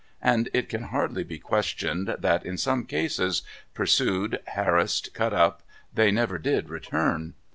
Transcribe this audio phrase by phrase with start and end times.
[0.23, 3.43] And it can hardly be questioned that, in some cases,
[3.75, 5.61] pursued, harassed, cut up,
[5.93, 7.35] they never did return.